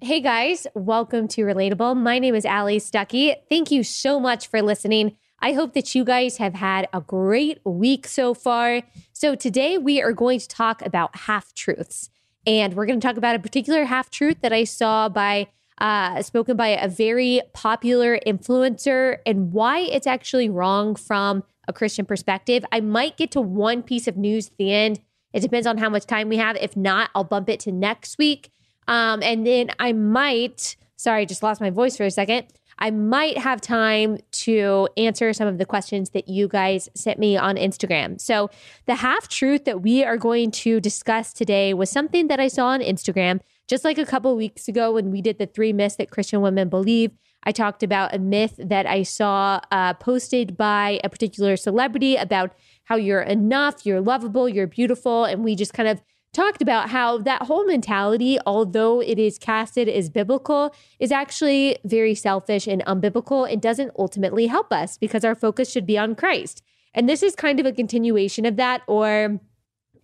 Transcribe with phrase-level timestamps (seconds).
[0.00, 1.96] Hey guys, welcome to Relatable.
[1.96, 3.34] My name is Allie Stuckey.
[3.48, 5.16] Thank you so much for listening.
[5.40, 8.82] I hope that you guys have had a great week so far.
[9.12, 12.10] So, today we are going to talk about half truths.
[12.46, 15.48] And we're going to talk about a particular half truth that I saw by
[15.78, 22.06] uh, spoken by a very popular influencer and why it's actually wrong from a Christian
[22.06, 22.64] perspective.
[22.70, 25.00] I might get to one piece of news at the end.
[25.32, 26.54] It depends on how much time we have.
[26.54, 28.52] If not, I'll bump it to next week.
[28.88, 32.46] Um, and then I might, sorry, I just lost my voice for a second.
[32.80, 37.36] I might have time to answer some of the questions that you guys sent me
[37.36, 38.20] on Instagram.
[38.20, 38.50] So,
[38.86, 42.68] the half truth that we are going to discuss today was something that I saw
[42.68, 46.10] on Instagram just like a couple weeks ago when we did the three myths that
[46.10, 47.10] Christian women believe.
[47.42, 52.52] I talked about a myth that I saw uh, posted by a particular celebrity about
[52.84, 55.24] how you're enough, you're lovable, you're beautiful.
[55.24, 56.00] And we just kind of
[56.38, 62.14] talked about how that whole mentality, although it is casted as biblical, is actually very
[62.14, 66.62] selfish and unbiblical and doesn't ultimately help us because our focus should be on Christ.
[66.94, 69.40] And this is kind of a continuation of that, or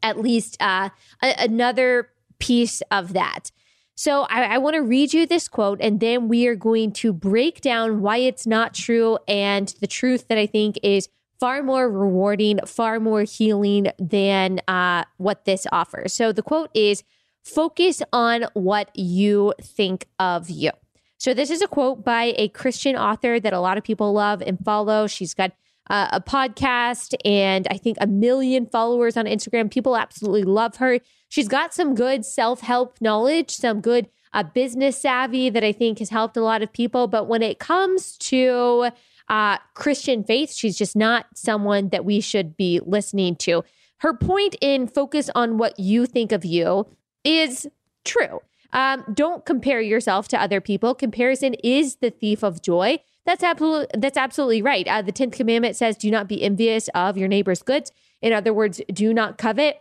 [0.02, 0.88] at least uh,
[1.22, 3.52] a- another piece of that.
[3.94, 7.12] So I, I want to read you this quote, and then we are going to
[7.12, 11.08] break down why it's not true and the truth that I think is
[11.40, 16.12] far more rewarding, far more healing than uh, what this offers.
[16.12, 17.02] So the quote is
[17.42, 20.70] focus on what you think of you.
[21.18, 24.42] So this is a quote by a Christian author that a lot of people love
[24.42, 25.06] and follow.
[25.06, 25.52] She's got
[25.90, 29.70] uh, a podcast and I think a million followers on Instagram.
[29.70, 31.00] People absolutely love her.
[31.28, 35.98] She's got some good self help knowledge, some good uh, business savvy that I think
[35.98, 37.06] has helped a lot of people.
[37.06, 38.90] But when it comes to
[39.28, 40.52] uh, Christian faith.
[40.52, 43.64] She's just not someone that we should be listening to.
[43.98, 46.86] Her point in focus on what you think of you
[47.24, 47.66] is
[48.04, 48.40] true.
[48.72, 50.94] Um, don't compare yourself to other people.
[50.94, 52.98] Comparison is the thief of joy.
[53.24, 54.86] That's absolutely that's absolutely right.
[54.86, 58.52] Uh, the tenth commandment says, "Do not be envious of your neighbor's goods." In other
[58.52, 59.80] words, do not covet.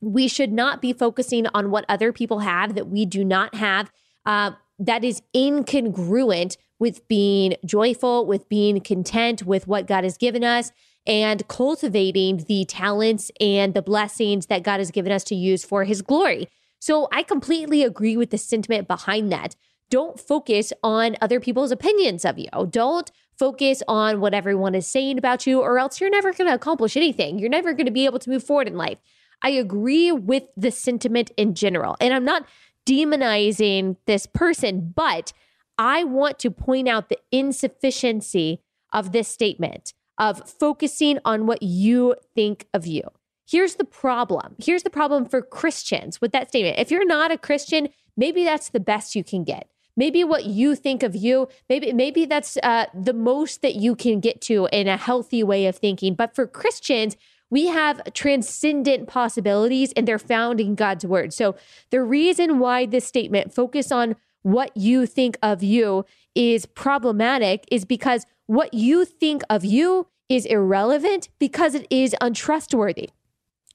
[0.00, 3.92] We should not be focusing on what other people have that we do not have.
[4.26, 10.42] Uh, that is incongruent with being joyful, with being content with what God has given
[10.42, 10.72] us,
[11.06, 15.84] and cultivating the talents and the blessings that God has given us to use for
[15.84, 16.48] His glory.
[16.80, 19.54] So I completely agree with the sentiment behind that.
[19.90, 22.48] Don't focus on other people's opinions of you.
[22.70, 26.54] Don't focus on what everyone is saying about you, or else you're never going to
[26.54, 27.38] accomplish anything.
[27.38, 28.98] You're never going to be able to move forward in life.
[29.42, 31.96] I agree with the sentiment in general.
[32.00, 32.46] And I'm not
[32.86, 35.32] demonizing this person, but
[35.80, 38.60] I want to point out the insufficiency
[38.92, 43.00] of this statement of focusing on what you think of you.
[43.48, 44.56] Here's the problem.
[44.58, 46.78] Here's the problem for Christians with that statement.
[46.78, 49.70] If you're not a Christian, maybe that's the best you can get.
[49.96, 54.20] Maybe what you think of you, maybe maybe that's uh, the most that you can
[54.20, 56.14] get to in a healthy way of thinking.
[56.14, 57.16] But for Christians,
[57.48, 61.32] we have transcendent possibilities and they're found in God's word.
[61.32, 61.56] So
[61.90, 67.84] the reason why this statement focus on what you think of you is problematic is
[67.84, 73.10] because what you think of you is irrelevant because it is untrustworthy.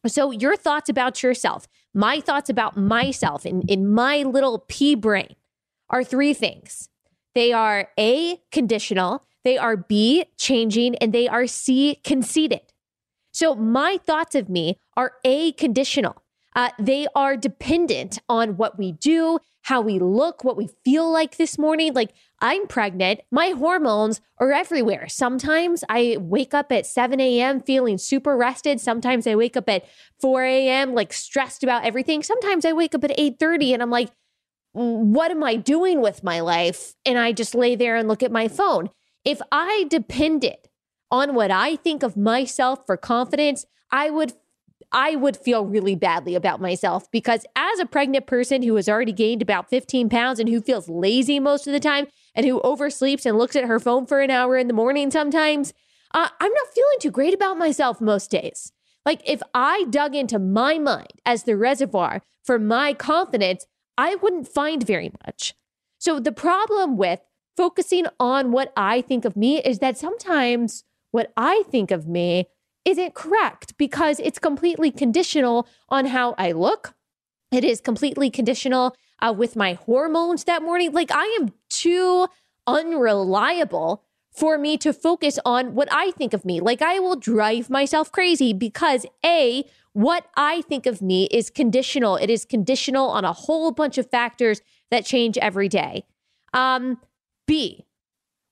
[0.08, 5.36] So, your thoughts about yourself, my thoughts about myself in, in my little pea brain
[5.90, 6.90] are three things
[7.34, 12.62] they are A, conditional, they are B, changing, and they are C, conceited.
[13.32, 16.22] So, my thoughts of me are A, conditional.
[16.56, 21.36] Uh, they are dependent on what we do, how we look, what we feel like
[21.36, 21.94] this morning.
[21.94, 25.08] Like I'm pregnant, my hormones are everywhere.
[25.10, 27.62] Sometimes I wake up at 7 a.m.
[27.62, 28.80] feeling super rested.
[28.80, 29.86] Sometimes I wake up at
[30.22, 30.94] 4 a.m.
[30.94, 32.24] like stressed about everything.
[32.24, 34.12] Sometimes I wake up at 8:30 and I'm like,
[34.72, 36.96] what am I doing with my life?
[37.06, 38.90] And I just lay there and look at my phone.
[39.24, 40.58] If I depended
[41.10, 44.34] on what I think of myself for confidence, I would
[44.96, 49.12] I would feel really badly about myself because as a pregnant person who has already
[49.12, 53.26] gained about 15 pounds and who feels lazy most of the time and who oversleeps
[53.26, 55.74] and looks at her phone for an hour in the morning sometimes,
[56.14, 58.72] uh, I'm not feeling too great about myself most days.
[59.06, 63.68] Like if I dug into my mind as the reservoir for my confidence,
[63.98, 65.56] I wouldn't find very much.
[66.00, 67.20] So the problem with
[67.58, 72.48] focusing on what I think of me is that sometimes what I think of me
[72.86, 76.94] isn't correct because it's completely conditional on how I look.
[77.52, 80.92] It is completely conditional uh, with my hormones that morning.
[80.92, 82.28] Like I am too
[82.68, 86.60] unreliable for me to focus on what I think of me.
[86.60, 92.18] Like I will drive myself crazy because A, what I think of me is conditional.
[92.18, 94.62] It is conditional on a whole bunch of factors
[94.92, 96.04] that change every day.
[96.54, 97.00] Um,
[97.48, 97.86] B,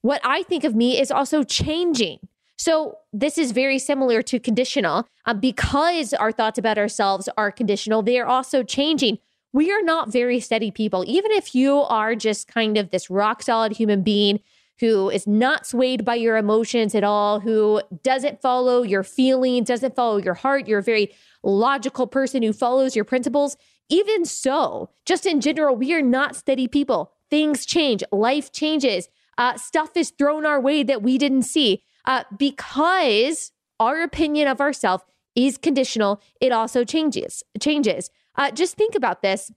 [0.01, 2.19] what I think of me is also changing.
[2.57, 5.07] So this is very similar to conditional.
[5.25, 9.19] Um, because our thoughts about ourselves are conditional, they are also changing.
[9.51, 11.03] We are not very steady people.
[11.07, 14.39] Even if you are just kind of this rock solid human being
[14.79, 19.95] who is not swayed by your emotions at all, who doesn't follow your feelings, doesn't
[19.95, 21.13] follow your heart, you're a very
[21.43, 23.55] logical person who follows your principles.
[23.89, 27.11] Even so, just in general, we are not steady people.
[27.29, 29.07] Things change, life changes,
[29.37, 34.61] uh, stuff is thrown our way that we didn't see uh, because our opinion of
[34.61, 35.03] ourselves
[35.35, 36.21] is conditional.
[36.39, 37.43] It also changes.
[37.59, 38.09] Changes.
[38.35, 39.51] Uh, just think about this.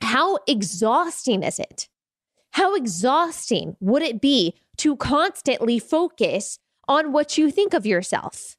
[0.00, 1.88] How exhausting is it?
[2.52, 8.56] How exhausting would it be to constantly focus on what you think of yourself?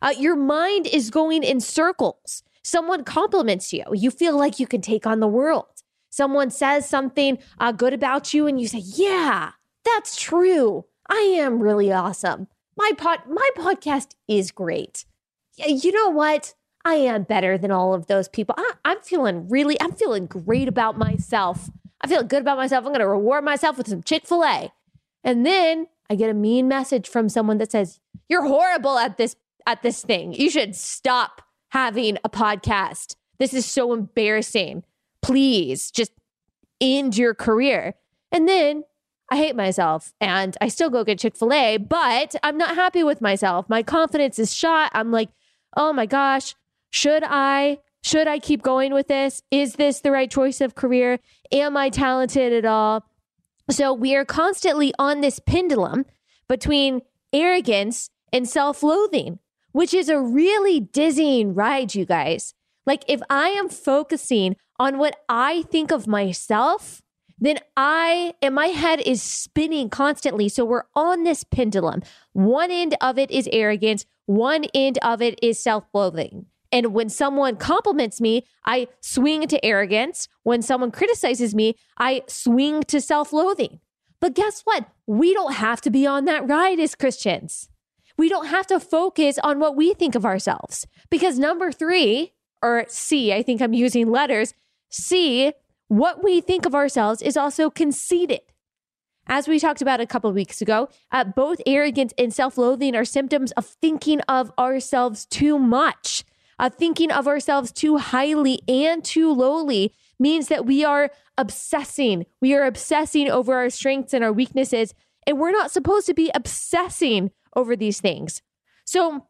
[0.00, 2.42] Uh, your mind is going in circles.
[2.62, 3.84] Someone compliments you.
[3.92, 5.82] You feel like you can take on the world.
[6.10, 9.52] Someone says something uh, good about you, and you say, Yeah,
[9.84, 10.84] that's true.
[11.08, 12.48] I am really awesome.
[12.78, 15.04] My pod, my podcast is great.
[15.56, 16.54] You know what?
[16.84, 18.54] I am better than all of those people.
[18.56, 21.68] I, I'm feeling really, I'm feeling great about myself.
[22.00, 22.84] I feel good about myself.
[22.84, 24.72] I'm going to reward myself with some Chick fil A.
[25.24, 27.98] And then I get a mean message from someone that says,
[28.28, 29.34] You're horrible at this
[29.66, 30.32] at this thing.
[30.32, 33.16] You should stop having a podcast.
[33.40, 34.84] This is so embarrassing.
[35.20, 36.12] Please just
[36.80, 37.94] end your career.
[38.30, 38.84] And then
[39.30, 43.04] I hate myself and I still go get Chick fil A, but I'm not happy
[43.04, 43.68] with myself.
[43.68, 44.90] My confidence is shot.
[44.94, 45.28] I'm like,
[45.76, 46.54] oh my gosh,
[46.90, 47.78] should I?
[48.02, 49.42] Should I keep going with this?
[49.50, 51.18] Is this the right choice of career?
[51.52, 53.04] Am I talented at all?
[53.70, 56.06] So we are constantly on this pendulum
[56.48, 57.02] between
[57.32, 59.40] arrogance and self loathing
[59.72, 62.54] which is a really dizzying ride, you guys.
[62.86, 67.02] Like, if I am focusing on what I think of myself,
[67.40, 70.48] then I, and my head is spinning constantly.
[70.48, 72.02] So we're on this pendulum.
[72.32, 76.46] One end of it is arrogance, one end of it is self loathing.
[76.70, 80.28] And when someone compliments me, I swing to arrogance.
[80.42, 83.80] When someone criticizes me, I swing to self loathing.
[84.20, 84.86] But guess what?
[85.06, 87.68] We don't have to be on that ride as Christians
[88.18, 90.86] we don't have to focus on what we think of ourselves.
[91.08, 94.52] Because number three, or C, I think I'm using letters,
[94.90, 95.52] C,
[95.88, 98.40] what we think of ourselves is also conceited.
[99.26, 103.04] As we talked about a couple weeks ago, uh, both arrogance and self loathing are
[103.04, 106.24] symptoms of thinking of ourselves too much.
[106.58, 112.26] Uh, thinking of ourselves too highly and too lowly means that we are obsessing.
[112.40, 114.92] We are obsessing over our strengths and our weaknesses.
[115.26, 118.42] And we're not supposed to be obsessing over these things.
[118.84, 119.26] So,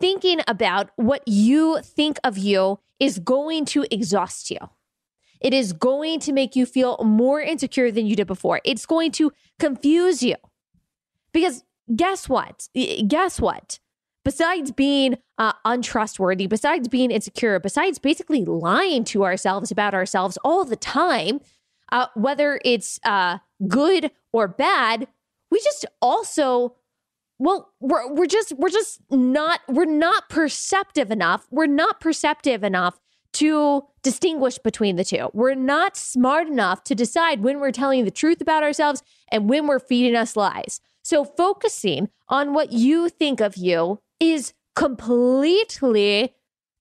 [0.00, 4.58] thinking about what you think of you is going to exhaust you.
[5.40, 8.60] It is going to make you feel more insecure than you did before.
[8.64, 10.36] It's going to confuse you.
[11.32, 12.68] Because guess what?
[13.06, 13.78] Guess what?
[14.24, 20.64] Besides being uh, untrustworthy, besides being insecure, besides basically lying to ourselves about ourselves all
[20.64, 21.40] the time,
[21.92, 23.38] uh, whether it's uh,
[23.68, 25.06] good or bad,
[25.50, 26.74] we just also
[27.38, 32.98] well we're, we're just we're just not we're not perceptive enough we're not perceptive enough
[33.32, 35.28] to distinguish between the two.
[35.32, 39.66] We're not smart enough to decide when we're telling the truth about ourselves and when
[39.66, 40.80] we're feeding us lies.
[41.02, 46.34] So focusing on what you think of you is completely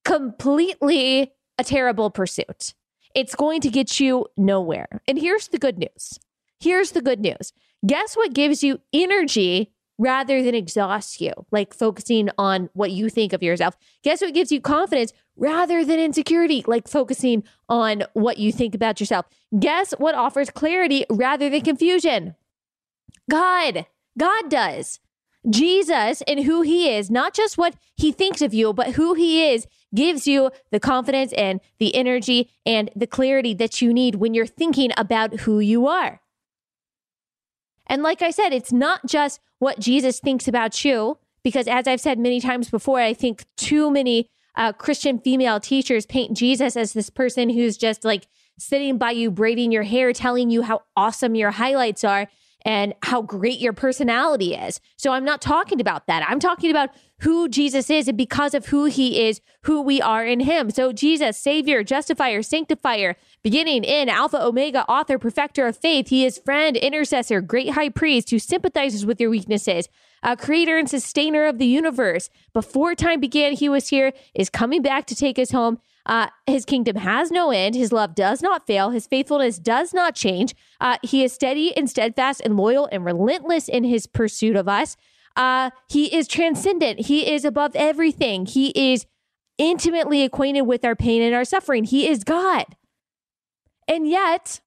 [0.06, 2.74] completely a terrible pursuit.
[3.14, 5.02] It's going to get you nowhere.
[5.08, 6.20] And here's the good news.
[6.60, 7.52] Here's the good news.
[7.86, 13.34] Guess what gives you energy rather than exhaust you, like focusing on what you think
[13.34, 13.76] of yourself.
[14.04, 19.00] Guess what gives you confidence rather than insecurity, like focusing on what you think about
[19.00, 19.26] yourself.
[19.58, 22.36] Guess what offers clarity rather than confusion?
[23.30, 23.86] God.
[24.18, 25.00] God does.
[25.50, 29.52] Jesus and who he is, not just what he thinks of you, but who he
[29.52, 34.34] is, gives you the confidence and the energy and the clarity that you need when
[34.34, 36.20] you're thinking about who you are.
[37.88, 42.02] And like I said, it's not just what Jesus thinks about you, because as I've
[42.02, 46.94] said many times before, I think too many uh, Christian female teachers paint Jesus as
[46.94, 48.28] this person who's just like
[48.58, 52.28] sitting by you, braiding your hair, telling you how awesome your highlights are
[52.66, 54.82] and how great your personality is.
[54.98, 56.28] So I'm not talking about that.
[56.28, 60.26] I'm talking about who Jesus is and because of who he is, who we are
[60.26, 60.72] in him.
[60.72, 66.10] So Jesus, Savior, Justifier, Sanctifier, beginning in Alpha, Omega, author, perfecter of faith.
[66.10, 69.88] He is friend, intercessor, great high priest who sympathizes with your weaknesses,
[70.24, 72.30] a creator and sustainer of the universe.
[72.52, 75.80] Before time began, he was here, is coming back to take us home.
[76.06, 77.76] Uh, his kingdom has no end.
[77.76, 78.92] His love does not fail.
[78.92, 80.54] His faithfulness does not change.
[80.80, 84.96] Uh, he is steady and steadfast and loyal and relentless in his pursuit of us.
[85.36, 87.08] Uh, he is transcendent.
[87.08, 88.46] He is above everything.
[88.46, 89.06] He is
[89.58, 91.86] intimately acquainted with our pain and our suffering.
[91.86, 92.66] He is God.
[93.88, 94.62] And yet,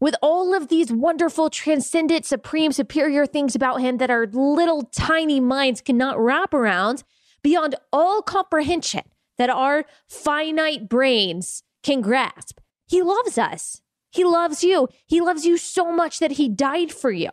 [0.00, 5.40] with all of these wonderful, transcendent, supreme, superior things about him that our little tiny
[5.40, 7.02] minds cannot wrap around,
[7.42, 9.02] beyond all comprehension,
[9.38, 12.58] that our finite brains can grasp.
[12.86, 13.80] He loves us.
[14.10, 14.88] He loves you.
[15.06, 17.30] He loves you so much that he died for you.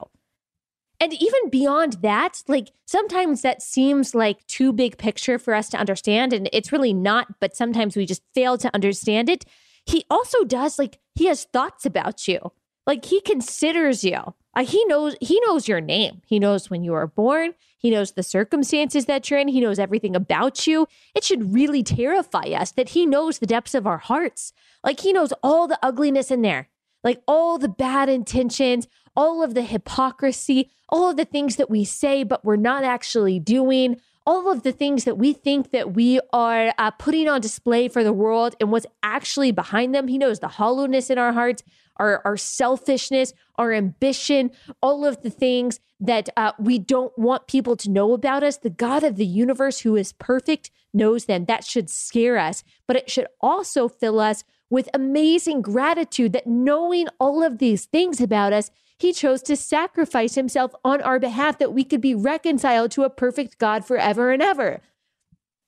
[1.00, 5.78] And even beyond that, like sometimes that seems like too big picture for us to
[5.78, 6.32] understand.
[6.32, 9.46] And it's really not, but sometimes we just fail to understand it.
[9.86, 12.52] He also does, like, he has thoughts about you.
[12.88, 14.34] Like he considers you.
[14.56, 16.22] Uh, he knows he knows your name.
[16.26, 17.54] He knows when you were born.
[17.78, 19.50] He knows the circumstances that you're in.
[19.50, 20.88] He knows everything about you.
[21.14, 24.54] It should really terrify us that he knows the depths of our hearts.
[24.84, 26.70] Like he knows all the ugliness in there,
[27.04, 31.84] like all the bad intentions, all of the hypocrisy, all of the things that we
[31.84, 36.20] say but we're not actually doing, all of the things that we think that we
[36.34, 40.08] are uh, putting on display for the world and what's actually behind them.
[40.08, 41.62] He knows the hollowness in our hearts,
[41.98, 47.76] our, our selfishness, our ambition, all of the things that uh, we don't want people
[47.78, 48.58] to know about us.
[48.58, 51.46] The God of the universe, who is perfect, knows them.
[51.46, 57.08] That should scare us, but it should also fill us with amazing gratitude that knowing
[57.20, 61.74] all of these things about us, he chose to sacrifice himself on our behalf that
[61.74, 64.82] we could be reconciled to a perfect God forever and ever.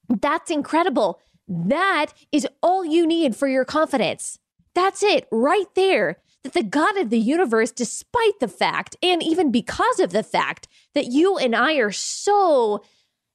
[0.10, 1.20] That's incredible.
[1.48, 4.40] That is all you need for your confidence.
[4.78, 6.18] That's it right there.
[6.44, 10.68] That the God of the universe, despite the fact, and even because of the fact
[10.94, 12.84] that you and I are so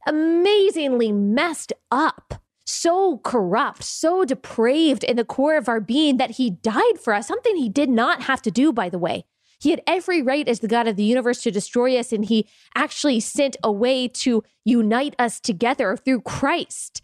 [0.06, 6.48] amazingly messed up, so corrupt, so depraved in the core of our being that he
[6.48, 9.24] died for us, something he did not have to do, by the way.
[9.58, 12.46] He had every right as the God of the universe to destroy us, and he
[12.76, 17.02] actually sent a way to unite us together through Christ.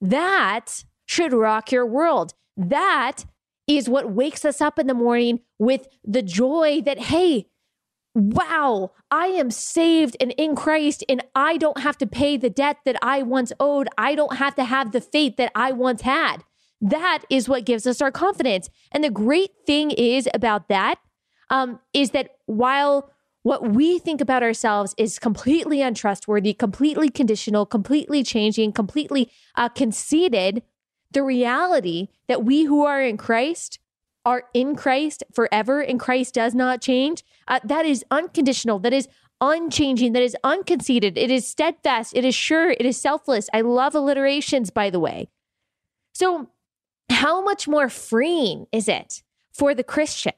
[0.00, 2.32] That should rock your world.
[2.56, 3.24] That
[3.66, 7.46] is what wakes us up in the morning with the joy that, hey,
[8.14, 12.78] wow, I am saved and in Christ, and I don't have to pay the debt
[12.84, 13.88] that I once owed.
[13.98, 16.38] I don't have to have the faith that I once had.
[16.80, 18.70] That is what gives us our confidence.
[18.92, 20.98] And the great thing is about that
[21.50, 23.10] um, is that while
[23.42, 30.62] what we think about ourselves is completely untrustworthy, completely conditional, completely changing, completely uh, conceited,
[31.16, 33.78] the reality that we who are in Christ
[34.26, 39.08] are in Christ forever and Christ does not change, uh, that is unconditional, that is
[39.40, 43.48] unchanging, that is unconceited, it is steadfast, it is sure, it is selfless.
[43.54, 45.30] I love alliterations, by the way.
[46.12, 46.50] So,
[47.08, 49.22] how much more freeing is it
[49.54, 50.34] for the Christian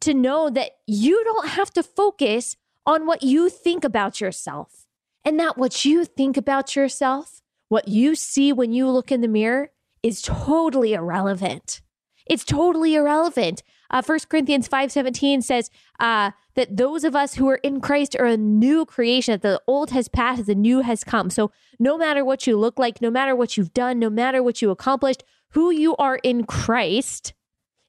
[0.00, 4.88] to know that you don't have to focus on what you think about yourself
[5.24, 9.28] and that what you think about yourself, what you see when you look in the
[9.28, 9.70] mirror,
[10.02, 11.80] is totally irrelevant.
[12.26, 13.62] It's totally irrelevant.
[13.90, 18.26] Uh, 1 Corinthians 5.17 says uh, that those of us who are in Christ are
[18.26, 21.30] a new creation, that the old has passed, the new has come.
[21.30, 24.60] So no matter what you look like, no matter what you've done, no matter what
[24.60, 27.32] you accomplished, who you are in Christ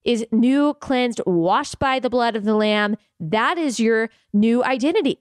[0.05, 2.95] is new, cleansed, washed by the blood of the Lamb.
[3.19, 5.19] That is your new identity.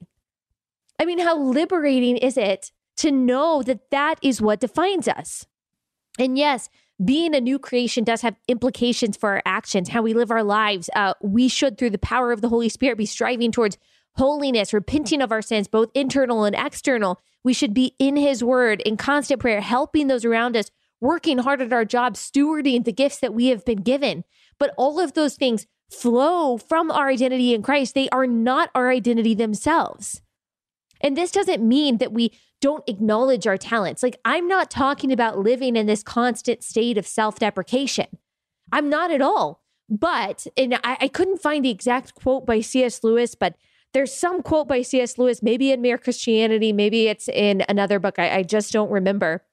[0.97, 5.45] I mean, how liberating is it to know that that is what defines us?
[6.19, 6.69] And yes,
[7.03, 10.89] being a new creation does have implications for our actions, how we live our lives.
[10.93, 13.77] Uh, we should, through the power of the Holy Spirit, be striving towards
[14.15, 17.21] holiness, repenting of our sins, both internal and external.
[17.43, 21.61] We should be in His Word, in constant prayer, helping those around us, working hard
[21.61, 24.25] at our job, stewarding the gifts that we have been given.
[24.59, 27.95] But all of those things flow from our identity in Christ.
[27.95, 30.21] They are not our identity themselves.
[30.99, 34.03] And this doesn't mean that we don't acknowledge our talents.
[34.03, 38.07] Like, I'm not talking about living in this constant state of self deprecation.
[38.71, 39.63] I'm not at all.
[39.89, 43.03] But, and I, I, couldn't find the exact quote by C.S.
[43.03, 43.55] Lewis, but
[43.91, 45.17] there's some quote by C.S.
[45.17, 48.19] Lewis, maybe in Mere Christianity, maybe it's in another book.
[48.19, 49.43] I, I just don't remember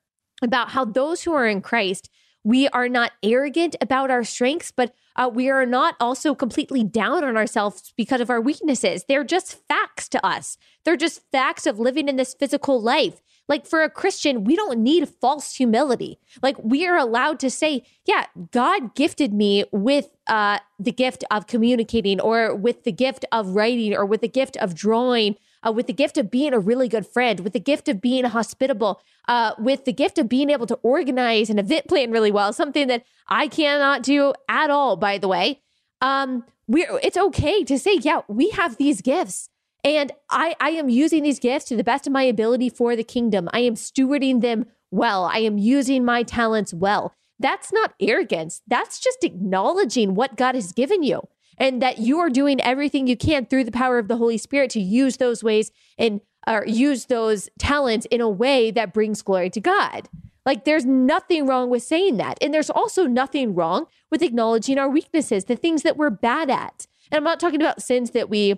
[0.43, 2.11] about how those who are in Christ
[2.47, 7.25] We are not arrogant about our strengths, but uh, we are not also completely down
[7.25, 9.05] on ourselves because of our weaknesses.
[9.09, 10.57] They're just facts to us.
[10.85, 13.21] They're just facts of living in this physical life.
[13.49, 16.21] Like for a Christian, we don't need false humility.
[16.41, 21.49] Like we are allowed to say, yeah, God gifted me with uh, the gift of
[21.49, 25.35] communicating or with the gift of writing or with the gift of drawing.
[25.63, 28.25] Uh, with the gift of being a really good friend, with the gift of being
[28.25, 32.53] hospitable, uh, with the gift of being able to organize an event plan really well,
[32.53, 35.61] something that I cannot do at all, by the way.
[36.01, 39.49] Um, we're, it's okay to say, yeah, we have these gifts.
[39.85, 43.05] And I, I am using these gifts to the best of my ability for the
[43.05, 43.49] kingdom.
[43.53, 45.25] I am stewarding them well.
[45.25, 47.15] I am using my talents well.
[47.39, 48.63] That's not arrogance.
[48.67, 53.17] That's just acknowledging what God has given you and that you are doing everything you
[53.17, 57.07] can through the power of the Holy Spirit to use those ways and or use
[57.07, 60.09] those talents in a way that brings glory to God.
[60.45, 62.39] Like there's nothing wrong with saying that.
[62.41, 66.87] And there's also nothing wrong with acknowledging our weaknesses, the things that we're bad at.
[67.11, 68.55] And I'm not talking about sins that we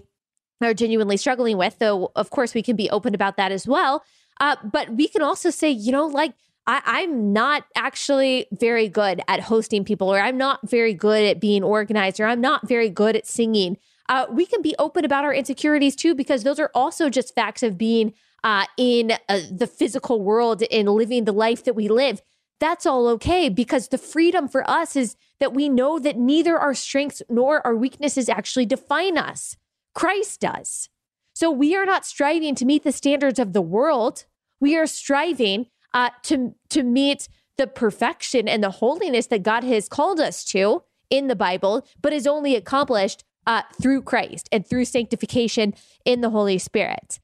[0.60, 4.04] are genuinely struggling with, though, of course, we can be open about that as well.
[4.40, 6.34] Uh, but we can also say, you know, like,
[6.68, 11.40] I, am not actually very good at hosting people, or I'm not very good at
[11.40, 13.78] being organized, or I'm not very good at singing.
[14.08, 17.62] Uh, we can be open about our insecurities too, because those are also just facts
[17.62, 18.12] of being
[18.44, 22.20] uh, in uh, the physical world and living the life that we live.
[22.60, 26.74] That's all okay because the freedom for us is that we know that neither our
[26.74, 29.56] strengths nor our weaknesses actually define us.
[29.94, 30.90] Christ does.
[31.34, 34.24] So we are not striving to meet the standards of the world.
[34.60, 39.88] We are striving uh, to, to meet the perfection and the holiness that God has
[39.88, 44.84] called us to in the Bible, but is only accomplished uh, through Christ and through
[44.84, 47.18] sanctification in the Holy Spirit.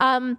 [0.00, 0.38] Um,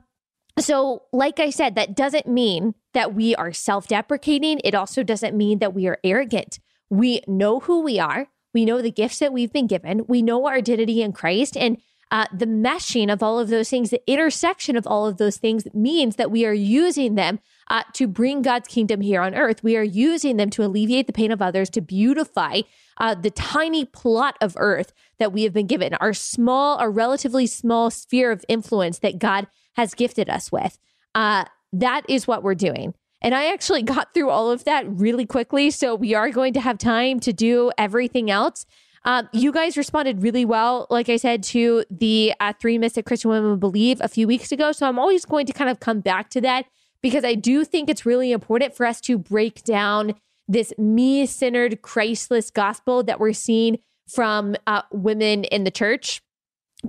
[0.60, 4.60] so, like I said, that doesn't mean that we are self deprecating.
[4.64, 6.60] It also doesn't mean that we are arrogant.
[6.90, 8.28] We know who we are.
[8.54, 10.06] We know the gifts that we've been given.
[10.08, 11.56] We know our identity in Christ.
[11.56, 11.78] And
[12.12, 15.66] uh, the meshing of all of those things, the intersection of all of those things
[15.74, 19.64] means that we are using them uh, to bring God's kingdom here on earth.
[19.64, 22.62] We are using them to alleviate the pain of others, to beautify
[22.98, 27.48] uh, the tiny plot of earth that we have been given, our small, our relatively
[27.48, 30.78] small sphere of influence that God has gifted us with.
[31.16, 32.94] Uh, that is what we're doing.
[33.22, 35.72] And I actually got through all of that really quickly.
[35.72, 38.66] So we are going to have time to do everything else.
[39.04, 43.06] Um, you guys responded really well, like I said, to the uh, three myths that
[43.06, 44.72] Christian women believe a few weeks ago.
[44.72, 46.66] So I'm always going to kind of come back to that
[47.02, 50.16] because I do think it's really important for us to break down
[50.48, 56.22] this me centered, Christless gospel that we're seeing from uh, women in the church,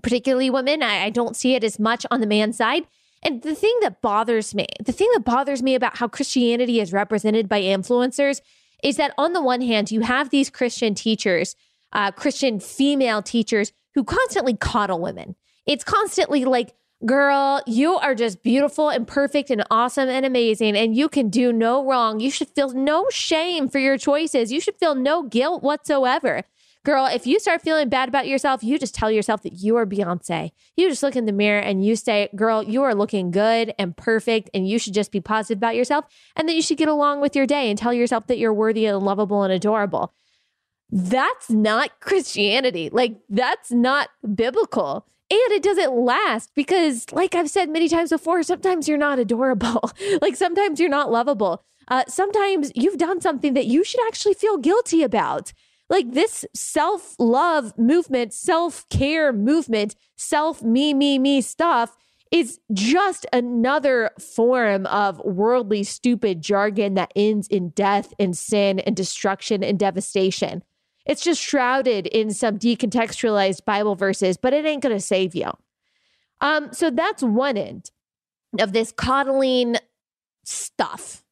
[0.02, 0.82] particularly women.
[0.82, 2.86] I, I don't see it as much on the man side.
[3.22, 6.92] And the thing that bothers me, the thing that bothers me about how Christianity is
[6.92, 8.40] represented by influencers
[8.82, 11.54] is that on the one hand, you have these Christian teachers,
[11.92, 15.36] uh, Christian female teachers who constantly coddle women.
[15.66, 20.96] It's constantly like, girl, you are just beautiful and perfect and awesome and amazing, and
[20.96, 22.20] you can do no wrong.
[22.20, 24.52] You should feel no shame for your choices.
[24.52, 26.42] You should feel no guilt whatsoever.
[26.84, 29.86] Girl, if you start feeling bad about yourself, you just tell yourself that you are
[29.86, 30.50] Beyonce.
[30.76, 33.96] You just look in the mirror and you say, Girl, you are looking good and
[33.96, 36.06] perfect, and you should just be positive about yourself.
[36.34, 38.86] And then you should get along with your day and tell yourself that you're worthy
[38.86, 40.12] and lovable and adorable.
[40.90, 42.90] That's not Christianity.
[42.90, 45.06] Like, that's not biblical.
[45.32, 49.80] And it doesn't last because, like I've said many times before, sometimes you're not adorable.
[50.20, 51.64] like, sometimes you're not lovable.
[51.88, 55.54] Uh, sometimes you've done something that you should actually feel guilty about.
[55.88, 61.96] Like this self love movement, self care movement, self me, me, me stuff
[62.30, 68.94] is just another form of worldly, stupid jargon that ends in death and sin and
[68.94, 70.62] destruction and devastation.
[71.04, 75.50] It's just shrouded in some decontextualized Bible verses, but it ain't going to save you.
[76.40, 77.90] Um, so that's one end
[78.58, 79.76] of this coddling
[80.44, 81.24] stuff.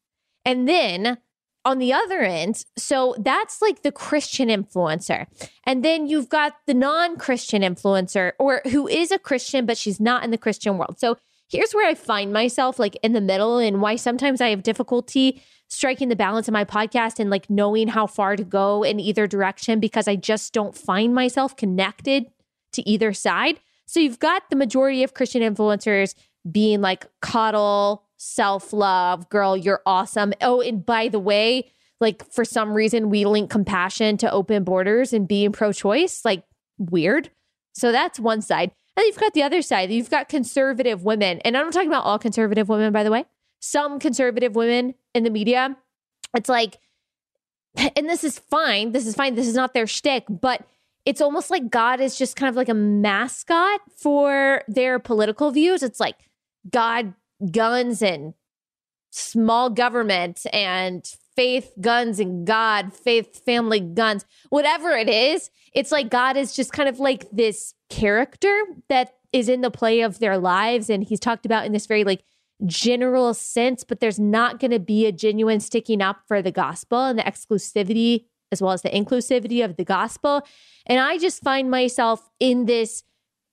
[0.45, 1.19] And then
[1.65, 5.27] on the other end, so that's like the Christian influencer.
[5.65, 10.01] And then you've got the non Christian influencer or who is a Christian, but she's
[10.01, 10.99] not in the Christian world.
[10.99, 11.19] So
[11.51, 15.43] here's where I find myself like in the middle and why sometimes I have difficulty
[15.69, 19.27] striking the balance in my podcast and like knowing how far to go in either
[19.27, 22.27] direction because I just don't find myself connected
[22.73, 23.61] to either side.
[23.87, 26.15] So you've got the majority of Christian influencers
[26.51, 30.33] being like coddle, self love, girl, you're awesome.
[30.41, 35.13] Oh, and by the way, like for some reason we link compassion to open borders
[35.13, 36.45] and being pro choice, like
[36.79, 37.31] weird.
[37.73, 38.73] So that's one side.
[39.01, 39.91] And you've got the other side.
[39.91, 41.41] You've got conservative women.
[41.41, 43.25] And I'm not talking about all conservative women, by the way.
[43.61, 45.77] Some conservative women in the media,
[46.35, 46.79] it's like
[47.97, 48.93] and this is fine.
[48.93, 49.35] This is fine.
[49.35, 50.65] This is not their shtick, but
[51.05, 55.83] it's almost like God is just kind of like a mascot for their political views.
[55.83, 56.17] It's like
[56.71, 57.15] God,
[57.51, 58.35] guns, and
[59.11, 65.51] small government, and faith, guns, and God, faith, family, guns, whatever it is.
[65.73, 70.01] It's like God is just kind of like this character that is in the play
[70.01, 70.89] of their lives.
[70.89, 72.25] And he's talked about in this very like
[72.67, 77.05] general sense, but there's not going to be a genuine sticking up for the gospel
[77.05, 80.43] and the exclusivity as well as the inclusivity of the gospel.
[80.87, 83.05] And I just find myself in this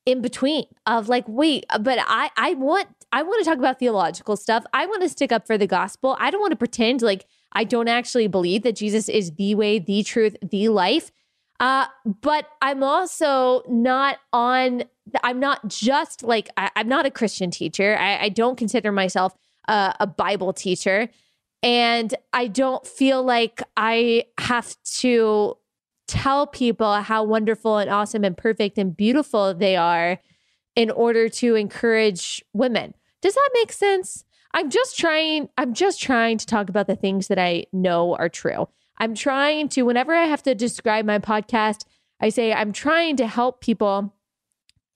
[0.05, 4.35] in between of like, wait, but I I want I want to talk about theological
[4.35, 4.65] stuff.
[4.73, 6.15] I want to stick up for the gospel.
[6.19, 9.79] I don't want to pretend like I don't actually believe that Jesus is the way,
[9.79, 11.11] the truth, the life.
[11.59, 11.87] Uh,
[12.21, 14.83] but I'm also not on,
[15.23, 17.97] I'm not just like, I, am not a Christian teacher.
[17.97, 19.35] I, I don't consider myself
[19.67, 21.09] a, a Bible teacher.
[21.63, 25.57] And I don't feel like I have to
[26.07, 30.19] tell people how wonderful and awesome and perfect and beautiful they are
[30.75, 32.93] in order to encourage women.
[33.21, 34.23] Does that make sense?
[34.53, 38.29] I'm just trying I'm just trying to talk about the things that I know are
[38.29, 38.67] true.
[38.97, 41.85] I'm trying to whenever I have to describe my podcast,
[42.19, 44.13] I say I'm trying to help people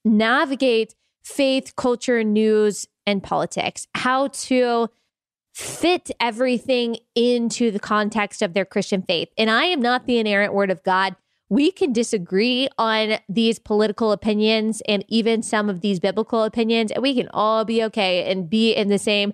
[0.04, 3.88] navigate faith, culture, news and politics.
[3.94, 4.90] How to
[5.54, 9.30] fit everything into the context of their Christian faith.
[9.38, 11.16] And I am not the inerrant word of God.
[11.50, 17.04] We can disagree on these political opinions and even some of these biblical opinions, and
[17.04, 19.34] we can all be okay and be in the same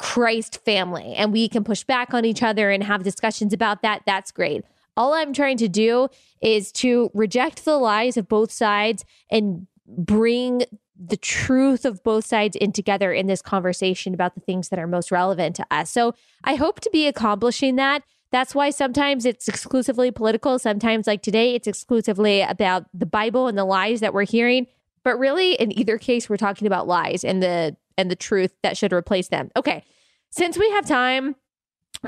[0.00, 1.14] Christ family.
[1.14, 4.02] And we can push back on each other and have discussions about that.
[4.06, 4.64] That's great.
[4.96, 6.08] All I'm trying to do
[6.40, 10.62] is to reject the lies of both sides and bring
[10.98, 14.86] the truth of both sides in together in this conversation about the things that are
[14.86, 15.90] most relevant to us.
[15.90, 18.02] So I hope to be accomplishing that.
[18.32, 20.58] That's why sometimes it's exclusively political.
[20.58, 24.66] Sometimes, like today, it's exclusively about the Bible and the lies that we're hearing.
[25.04, 28.76] But really, in either case, we're talking about lies and the and the truth that
[28.76, 29.50] should replace them.
[29.56, 29.84] Okay,
[30.30, 31.36] since we have time,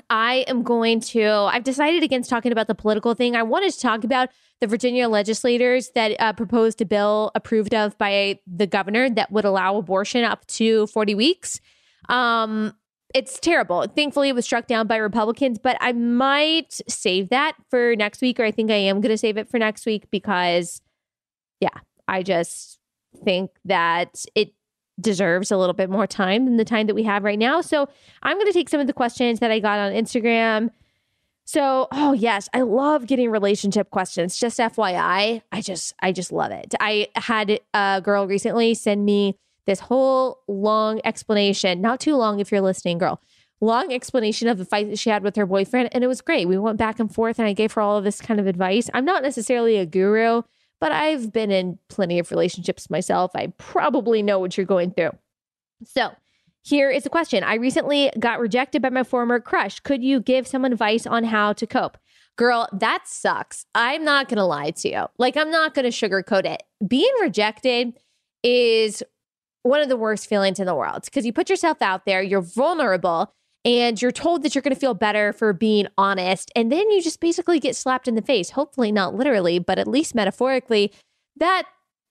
[0.09, 3.37] I am going to, I've decided against talking about the political thing.
[3.37, 7.99] I wanted to talk about the Virginia legislators that uh, proposed a bill approved of
[7.99, 11.61] by the governor that would allow abortion up to 40 weeks.
[12.09, 12.75] Um,
[13.15, 13.87] it's terrible.
[13.87, 18.41] Thankfully, it was struck down by Republicans, but I might save that for next week,
[18.41, 20.81] or I think I am going to save it for next week because,
[21.61, 21.69] yeah,
[22.09, 22.79] I just
[23.25, 24.55] think that it
[25.01, 27.61] deserves a little bit more time than the time that we have right now.
[27.61, 27.89] So
[28.23, 30.71] I'm going to take some of the questions that I got on Instagram.
[31.45, 34.39] So, oh yes, I love getting relationship questions.
[34.39, 36.75] Just FYI, I just I just love it.
[36.79, 42.51] I had a girl recently send me this whole long explanation, not too long if
[42.53, 43.21] you're listening, girl.
[43.61, 46.49] Long explanation of the fight that she had with her boyfriend and it was great.
[46.49, 48.91] We went back and forth and I gave her all of this kind of advice.
[48.93, 50.43] I'm not necessarily a guru,
[50.83, 53.31] but I've been in plenty of relationships myself.
[53.37, 55.13] I probably know what you're going through.
[55.85, 56.11] So,
[56.63, 57.45] here is a question.
[57.45, 59.79] I recently got rejected by my former crush.
[59.79, 61.99] Could you give some advice on how to cope?
[62.35, 63.65] Girl, that sucks.
[63.77, 65.07] I'm not going to lie to you.
[65.19, 66.65] Like, I'm not going to sugarcoat it.
[66.85, 67.97] Being rejected
[68.43, 69.05] is
[69.63, 72.41] one of the worst feelings in the world because you put yourself out there, you're
[72.43, 73.33] vulnerable,
[73.65, 76.51] and you're told that you're going to feel better for being honest.
[76.57, 78.51] And then you just basically get slapped in the face.
[78.51, 80.93] Hopefully, not literally, but at least metaphorically.
[81.37, 81.65] That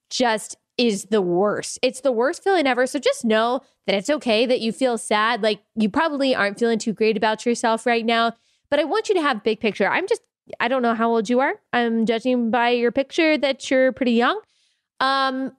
[0.10, 1.78] just is the worst.
[1.82, 2.88] It's the worst feeling ever.
[2.88, 5.44] So just know that it's okay that you feel sad.
[5.44, 8.34] Like you probably aren't feeling too great about yourself right now.
[8.70, 9.88] But I want you to have big picture.
[9.88, 10.22] I'm just,
[10.60, 11.56] I don't know how old you are.
[11.74, 14.40] I'm judging by your picture that you're pretty young.
[15.02, 15.52] Um,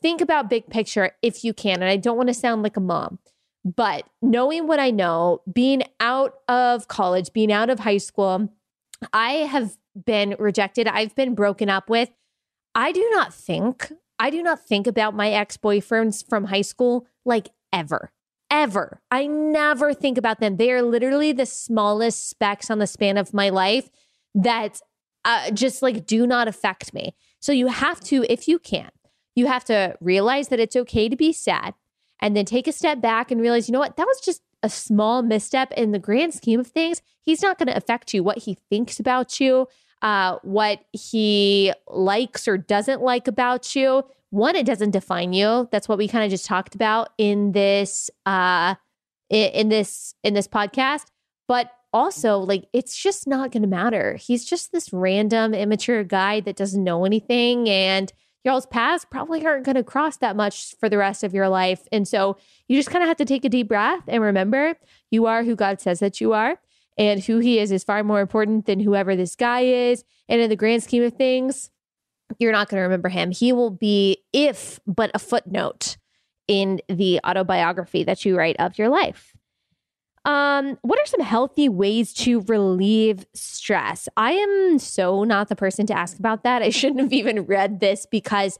[0.00, 1.82] think about big picture if you can.
[1.82, 3.18] And I don't want to sound like a mom.
[3.64, 8.52] But knowing what I know, being out of college, being out of high school,
[9.12, 10.88] I have been rejected.
[10.88, 12.10] I've been broken up with.
[12.74, 17.06] I do not think, I do not think about my ex boyfriends from high school
[17.24, 18.12] like ever,
[18.50, 19.02] ever.
[19.10, 20.56] I never think about them.
[20.56, 23.90] They are literally the smallest specks on the span of my life
[24.34, 24.80] that
[25.24, 27.14] uh, just like do not affect me.
[27.40, 28.90] So you have to, if you can,
[29.34, 31.74] you have to realize that it's okay to be sad
[32.20, 34.68] and then take a step back and realize, you know what, that was just a
[34.68, 37.00] small misstep in the grand scheme of things.
[37.22, 38.22] He's not going to affect you.
[38.22, 39.68] What he thinks about you,
[40.02, 44.04] uh, what he likes or doesn't like about you.
[44.30, 45.68] One, it doesn't define you.
[45.72, 48.74] That's what we kind of just talked about in this uh,
[49.28, 51.06] in this in this podcast.
[51.48, 54.14] But also, like, it's just not going to matter.
[54.14, 58.12] He's just this random, immature guy that doesn't know anything and
[58.44, 61.86] y'all's paths probably aren't going to cross that much for the rest of your life.
[61.92, 62.36] And so
[62.68, 64.76] you just kind of have to take a deep breath and remember
[65.10, 66.58] you are who God says that you are.
[67.00, 70.04] and who he is is far more important than whoever this guy is.
[70.28, 71.70] And in the grand scheme of things,
[72.38, 73.30] you're not going to remember him.
[73.30, 75.96] He will be, if but a footnote
[76.46, 79.34] in the autobiography that you write of your life.
[80.24, 84.08] Um, what are some healthy ways to relieve stress?
[84.16, 86.62] I am so not the person to ask about that.
[86.62, 88.58] I shouldn't have even read this because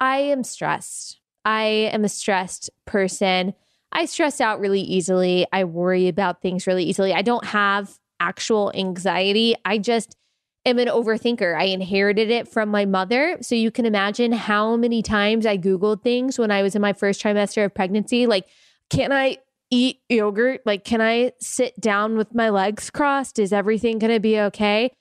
[0.00, 1.20] I am stressed.
[1.44, 3.54] I am a stressed person.
[3.92, 5.46] I stress out really easily.
[5.52, 7.12] I worry about things really easily.
[7.12, 9.54] I don't have actual anxiety.
[9.64, 10.16] I just
[10.64, 11.58] am an overthinker.
[11.58, 13.36] I inherited it from my mother.
[13.42, 16.92] So you can imagine how many times I Googled things when I was in my
[16.92, 18.26] first trimester of pregnancy.
[18.26, 18.46] Like,
[18.88, 19.38] can I
[19.72, 20.60] eat yogurt?
[20.66, 23.38] Like, can I sit down with my legs crossed?
[23.38, 24.92] Is everything going to be okay?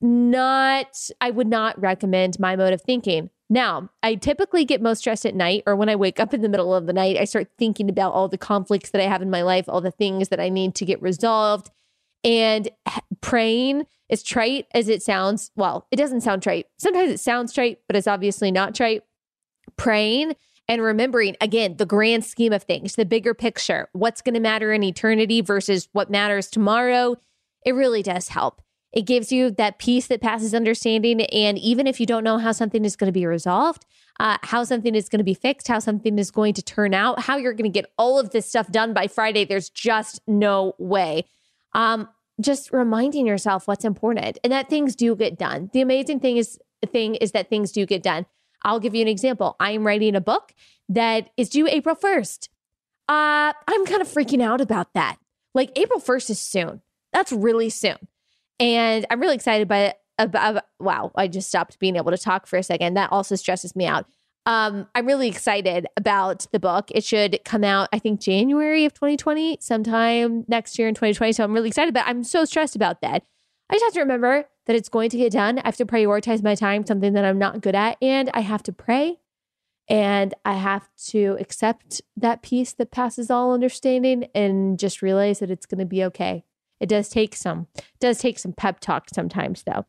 [0.00, 3.30] Not, I would not recommend my mode of thinking.
[3.50, 6.48] Now, I typically get most stressed at night or when I wake up in the
[6.48, 7.18] middle of the night.
[7.18, 9.90] I start thinking about all the conflicts that I have in my life, all the
[9.90, 11.70] things that I need to get resolved.
[12.22, 12.70] And
[13.20, 16.66] praying, as trite as it sounds, well, it doesn't sound trite.
[16.78, 19.02] Sometimes it sounds trite, but it's obviously not trite.
[19.76, 20.36] Praying
[20.68, 24.72] and remembering again the grand scheme of things, the bigger picture, what's going to matter
[24.72, 27.16] in eternity versus what matters tomorrow,
[27.64, 28.60] it really does help.
[28.92, 31.22] It gives you that peace that passes understanding.
[31.22, 33.84] And even if you don't know how something is going to be resolved,
[34.20, 37.20] uh, how something is going to be fixed, how something is going to turn out,
[37.20, 40.74] how you're going to get all of this stuff done by Friday, there's just no
[40.78, 41.24] way.
[41.72, 42.08] Um,
[42.40, 45.70] just reminding yourself what's important and that things do get done.
[45.72, 48.26] The amazing thing is thing is that things do get done.
[48.64, 49.56] I'll give you an example.
[49.60, 50.54] I'm writing a book
[50.88, 52.48] that is due April 1st.
[53.08, 55.16] Uh, I'm kind of freaking out about that.
[55.54, 56.80] Like April 1st is soon.
[57.12, 57.98] That's really soon.
[58.58, 59.94] And I'm really excited by.
[60.16, 62.94] About, wow, I just stopped being able to talk for a second.
[62.94, 64.06] That also stresses me out.
[64.46, 66.90] Um, I'm really excited about the book.
[66.94, 71.32] It should come out, I think, January of 2020, sometime next year in 2020.
[71.32, 73.24] So I'm really excited, but I'm so stressed about that.
[73.70, 75.58] I just have to remember that it's going to get done.
[75.58, 78.62] I have to prioritize my time, something that I'm not good at, and I have
[78.64, 79.18] to pray
[79.88, 85.50] and I have to accept that peace that passes all understanding and just realize that
[85.50, 86.44] it's going to be okay.
[86.80, 87.66] It does take some,
[88.00, 89.84] does take some pep talk sometimes though.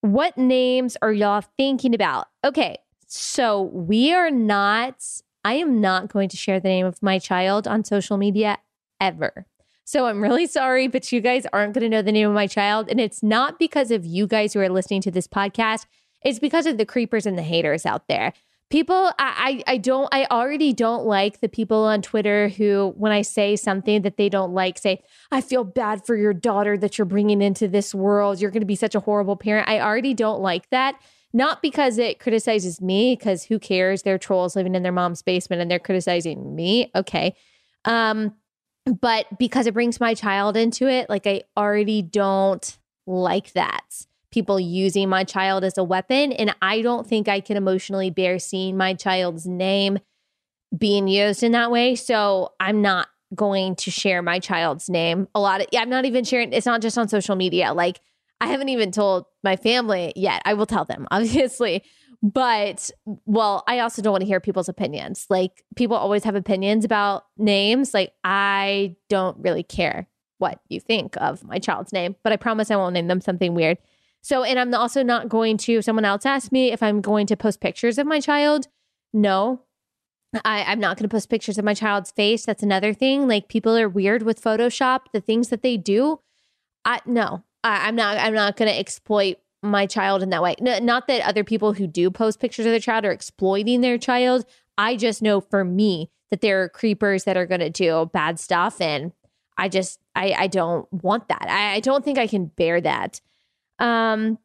[0.00, 2.28] What names are y'all thinking about?
[2.44, 5.02] Okay, so we are not,
[5.44, 8.58] I am not going to share the name of my child on social media
[9.00, 9.46] ever.
[9.88, 12.46] So I'm really sorry, but you guys aren't going to know the name of my
[12.46, 12.90] child.
[12.90, 15.86] And it's not because of you guys who are listening to this podcast,
[16.22, 18.34] it's because of the creepers and the haters out there.
[18.68, 23.22] People, I, I, don't, I already don't like the people on Twitter who, when I
[23.22, 27.06] say something that they don't like, say, I feel bad for your daughter that you're
[27.06, 28.42] bringing into this world.
[28.42, 29.70] You're going to be such a horrible parent.
[29.70, 31.00] I already don't like that.
[31.32, 34.02] Not because it criticizes me, because who cares?
[34.02, 36.90] They're trolls living in their mom's basement and they're criticizing me.
[36.94, 37.34] Okay.
[37.86, 38.34] Um,
[38.88, 44.06] but because it brings my child into it, like I already don't like that.
[44.30, 46.32] People using my child as a weapon.
[46.32, 49.98] And I don't think I can emotionally bear seeing my child's name
[50.76, 51.94] being used in that way.
[51.94, 55.28] So I'm not going to share my child's name.
[55.34, 57.72] A lot of, yeah, I'm not even sharing, it's not just on social media.
[57.72, 58.00] Like
[58.40, 60.42] I haven't even told my family yet.
[60.44, 61.84] I will tell them, obviously.
[62.22, 62.90] But
[63.26, 65.26] well, I also don't want to hear people's opinions.
[65.30, 67.94] Like people always have opinions about names.
[67.94, 72.70] Like I don't really care what you think of my child's name, but I promise
[72.70, 73.78] I won't name them something weird.
[74.20, 77.36] So, and I'm also not going to, someone else asked me if I'm going to
[77.36, 78.66] post pictures of my child,
[79.12, 79.62] no,
[80.44, 82.44] I, I'm not going to post pictures of my child's face.
[82.44, 83.28] That's another thing.
[83.28, 86.20] Like people are weird with Photoshop, the things that they do.
[86.84, 88.18] I no, I, I'm not.
[88.18, 90.54] I'm not going to exploit my child in that way.
[90.60, 93.98] No, not that other people who do post pictures of their child are exploiting their
[93.98, 94.44] child.
[94.76, 98.38] I just know for me that there are creepers that are going to do bad
[98.38, 98.80] stuff.
[98.80, 99.12] And
[99.56, 101.46] I just, I, I don't want that.
[101.48, 103.20] I, I don't think I can bear that.
[103.78, 104.38] Um,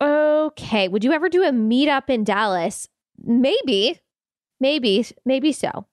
[0.00, 0.88] okay.
[0.88, 2.88] Would you ever do a meetup in Dallas?
[3.22, 4.00] Maybe,
[4.60, 5.86] maybe, maybe so.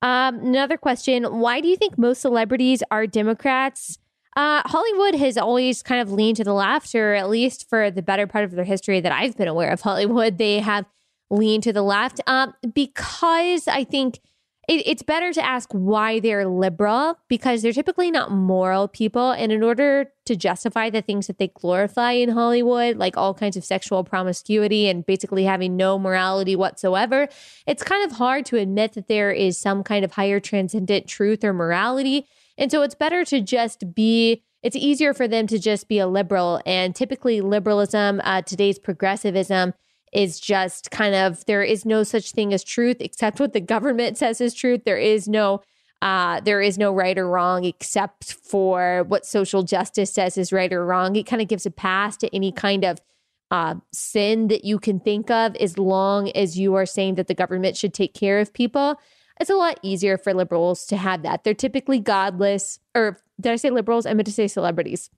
[0.00, 3.98] Um, another question Why do you think most celebrities are Democrats?
[4.36, 8.02] Uh, Hollywood has always kind of leaned to the left, or at least for the
[8.02, 10.86] better part of their history that I've been aware of Hollywood, they have
[11.30, 14.20] leaned to the left um, because I think
[14.68, 19.32] it, it's better to ask why they're liberal because they're typically not moral people.
[19.32, 23.56] And in order to justify the things that they glorify in Hollywood, like all kinds
[23.56, 27.28] of sexual promiscuity and basically having no morality whatsoever,
[27.66, 31.42] it's kind of hard to admit that there is some kind of higher transcendent truth
[31.42, 32.26] or morality
[32.58, 36.06] and so it's better to just be, it's easier for them to just be a
[36.06, 36.60] liberal.
[36.66, 39.72] And typically, liberalism, uh, today's progressivism,
[40.12, 44.18] is just kind of there is no such thing as truth except what the government
[44.22, 44.82] says is truth.
[44.84, 45.60] There is no
[46.00, 50.72] Uh, there is no right or wrong except for what social justice says is right
[50.72, 51.16] or wrong.
[51.16, 53.00] It kind of gives a pass to any kind of
[53.50, 57.34] uh, sin that you can think of as long as you are saying that the
[57.34, 58.96] government should take care of people.
[59.40, 61.44] It's a lot easier for liberals to have that.
[61.44, 64.06] They're typically godless, or did I say liberals?
[64.06, 65.10] I meant to say celebrities.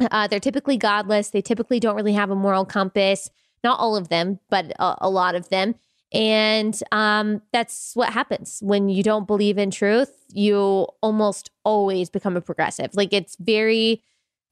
[0.00, 1.30] Uh, they're typically godless.
[1.30, 3.30] They typically don't really have a moral compass.
[3.62, 5.76] Not all of them, but a, a lot of them.
[6.12, 10.12] And um, that's what happens when you don't believe in truth.
[10.32, 12.90] You almost always become a progressive.
[12.94, 14.02] Like it's very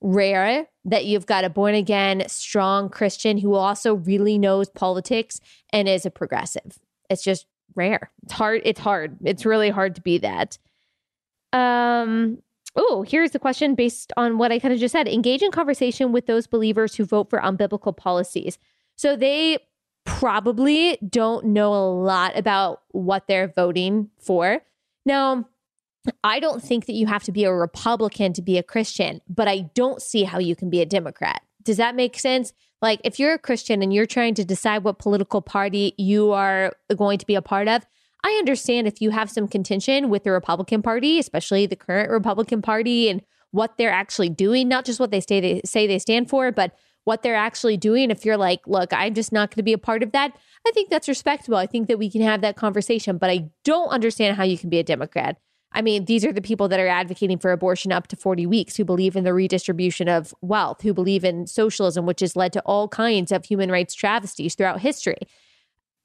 [0.01, 5.89] rare that you've got a born again, strong Christian who also really knows politics and
[5.89, 6.79] is a progressive.
[7.11, 8.11] It's just rare.
[8.23, 8.63] It's hard.
[8.65, 9.17] It's hard.
[9.25, 10.59] It's really hard to be that.
[11.53, 12.39] Um,
[12.77, 15.09] oh, here's the question based on what I kind of just said.
[15.09, 18.59] Engage in conversation with those believers who vote for unbiblical policies.
[18.97, 19.59] So they
[20.05, 24.61] probably don't know a lot about what they're voting for.
[25.05, 25.47] Now,
[26.25, 29.49] I don't think that you have to be a Republican to be a Christian, but
[29.49, 31.43] I don't see how you can be a Democrat.
[31.63, 32.53] Does that make sense?
[32.83, 36.73] Like, if you're a Christian and you're trying to decide what political party you are
[36.97, 37.85] going to be a part of,
[38.25, 42.63] I understand if you have some contention with the Republican Party, especially the current Republican
[42.63, 46.31] Party and what they're actually doing, not just what they say they say they stand
[46.31, 48.11] for, but what they're actually doing.
[48.11, 50.71] If you're like, look, I'm just not going to be a part of that, I
[50.73, 51.57] think that's respectable.
[51.57, 54.69] I think that we can have that conversation, but I don't understand how you can
[54.69, 55.39] be a Democrat.
[55.73, 58.77] I mean, these are the people that are advocating for abortion up to 40 weeks,
[58.77, 62.61] who believe in the redistribution of wealth, who believe in socialism, which has led to
[62.63, 65.19] all kinds of human rights travesties throughout history.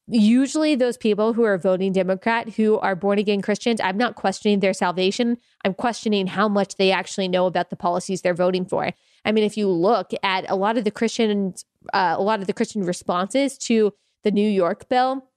[0.07, 4.59] Usually, those people who are voting Democrat, who are born again Christians, I'm not questioning
[4.59, 5.37] their salvation.
[5.63, 8.91] I'm questioning how much they actually know about the policies they're voting for.
[9.25, 11.55] I mean, if you look at a lot of the Christian,
[11.91, 15.27] uh, a lot of the Christian responses to the New York bill,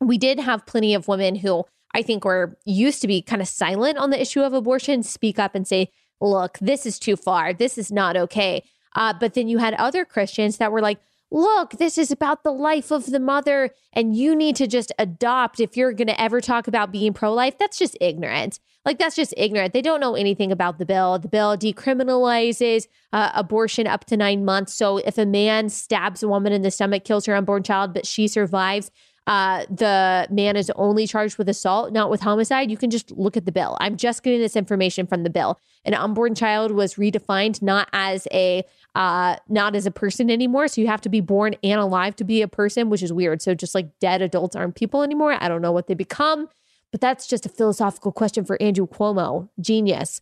[0.00, 3.40] we did have plenty of women who I think we were used to be kind
[3.40, 7.16] of silent on the issue of abortion speak up and say, look, this is too
[7.16, 7.52] far.
[7.52, 8.64] This is not okay.
[8.96, 10.98] Uh, but then you had other Christians that were like,
[11.30, 15.58] look, this is about the life of the mother, and you need to just adopt
[15.58, 17.58] if you're going to ever talk about being pro life.
[17.58, 18.60] That's just ignorant.
[18.84, 19.72] Like, that's just ignorant.
[19.72, 21.18] They don't know anything about the bill.
[21.18, 24.74] The bill decriminalizes uh, abortion up to nine months.
[24.74, 28.06] So if a man stabs a woman in the stomach, kills her unborn child, but
[28.06, 28.90] she survives,
[29.26, 33.36] uh, the man is only charged with assault, not with homicide, you can just look
[33.36, 33.76] at the bill.
[33.80, 35.58] I'm just getting this information from the bill.
[35.84, 40.68] An unborn child was redefined not as a uh, not as a person anymore.
[40.68, 43.40] So you have to be born and alive to be a person, which is weird.
[43.40, 45.36] So just like dead adults aren't people anymore.
[45.40, 46.48] I don't know what they become,
[46.92, 49.48] but that's just a philosophical question for Andrew Cuomo.
[49.58, 50.20] Genius.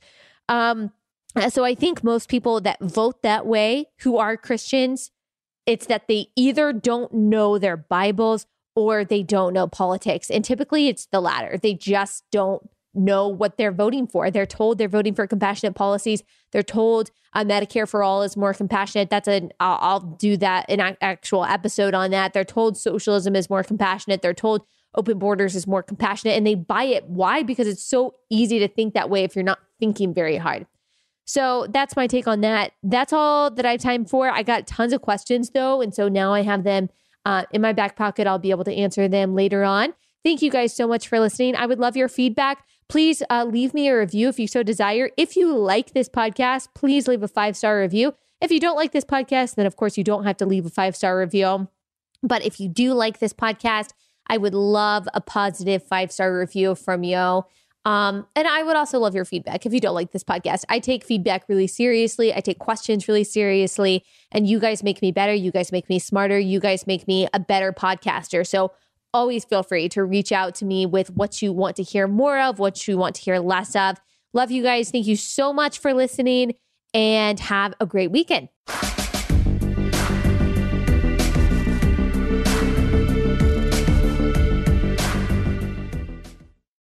[0.49, 0.93] Um,
[1.49, 5.11] so I think most people that vote that way who are Christians,
[5.67, 10.31] it's that they either don't know their Bibles or they don't know politics.
[10.31, 11.59] And typically it's the latter.
[11.59, 14.31] They just don't know what they're voting for.
[14.31, 16.23] They're told they're voting for compassionate policies.
[16.53, 19.11] They're told uh, Medicare for all is more compassionate.
[19.11, 22.33] That's an I'll, I'll do that an actual episode on that.
[22.33, 24.23] They're told socialism is more compassionate.
[24.23, 24.63] They're told
[24.95, 27.05] open borders is more compassionate, and they buy it.
[27.09, 27.43] Why?
[27.43, 30.67] Because it's so easy to think that way if you're not thinking very hard.
[31.25, 32.73] So that's my take on that.
[32.83, 34.29] That's all that I have time for.
[34.29, 36.91] I got tons of questions though, and so now I have them
[37.25, 38.27] uh, in my back pocket.
[38.27, 39.95] I'll be able to answer them later on.
[40.25, 41.57] Thank you guys so much for listening.
[41.57, 42.65] I would love your feedback.
[42.89, 45.11] Please uh, leave me a review if you so desire.
[45.17, 48.15] If you like this podcast, please leave a five star review.
[48.41, 50.71] If you don't like this podcast, then of course you don't have to leave a
[50.71, 51.69] five star review.
[52.23, 53.91] But if you do like this podcast,
[54.27, 57.45] I would love a positive five star review from you.
[57.85, 60.65] Um, and I would also love your feedback if you don't like this podcast.
[60.69, 62.33] I take feedback really seriously.
[62.33, 64.05] I take questions really seriously.
[64.31, 65.35] And you guys make me better.
[65.35, 66.39] You guys make me smarter.
[66.39, 68.47] You guys make me a better podcaster.
[68.47, 68.73] So
[69.13, 72.39] always feel free to reach out to me with what you want to hear more
[72.39, 73.97] of, what you want to hear less of.
[74.33, 74.91] Love you guys.
[74.91, 76.55] Thank you so much for listening
[76.95, 78.49] and have a great weekend.